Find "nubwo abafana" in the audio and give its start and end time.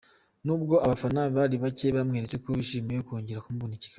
0.45-1.21